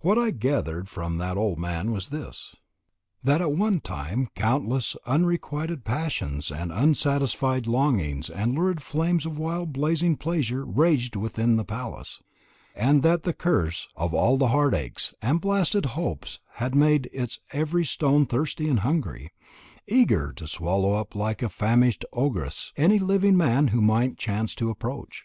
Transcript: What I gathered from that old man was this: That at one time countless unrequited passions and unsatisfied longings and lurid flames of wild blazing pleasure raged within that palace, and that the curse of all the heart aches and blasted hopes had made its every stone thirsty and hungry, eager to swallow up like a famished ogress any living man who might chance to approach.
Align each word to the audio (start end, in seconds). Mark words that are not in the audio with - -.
What 0.00 0.16
I 0.16 0.30
gathered 0.30 0.88
from 0.88 1.18
that 1.18 1.36
old 1.36 1.58
man 1.58 1.90
was 1.90 2.10
this: 2.10 2.54
That 3.24 3.40
at 3.40 3.50
one 3.50 3.80
time 3.80 4.28
countless 4.36 4.94
unrequited 5.06 5.84
passions 5.84 6.52
and 6.52 6.70
unsatisfied 6.70 7.66
longings 7.66 8.30
and 8.30 8.54
lurid 8.54 8.80
flames 8.80 9.26
of 9.26 9.40
wild 9.40 9.72
blazing 9.72 10.18
pleasure 10.18 10.64
raged 10.64 11.16
within 11.16 11.56
that 11.56 11.64
palace, 11.66 12.22
and 12.76 13.02
that 13.02 13.24
the 13.24 13.32
curse 13.32 13.88
of 13.96 14.14
all 14.14 14.36
the 14.36 14.50
heart 14.54 14.72
aches 14.72 15.12
and 15.20 15.40
blasted 15.40 15.84
hopes 15.98 16.38
had 16.62 16.76
made 16.76 17.10
its 17.12 17.40
every 17.52 17.84
stone 17.84 18.24
thirsty 18.24 18.68
and 18.68 18.80
hungry, 18.86 19.32
eager 19.88 20.32
to 20.34 20.46
swallow 20.46 20.92
up 20.92 21.16
like 21.16 21.42
a 21.42 21.48
famished 21.48 22.04
ogress 22.12 22.72
any 22.76 23.00
living 23.00 23.36
man 23.36 23.66
who 23.66 23.82
might 23.82 24.16
chance 24.16 24.54
to 24.54 24.70
approach. 24.70 25.24